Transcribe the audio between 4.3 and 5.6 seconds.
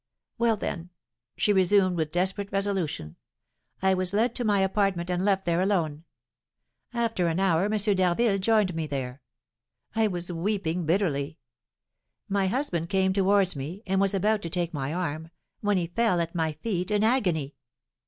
to my apartment and left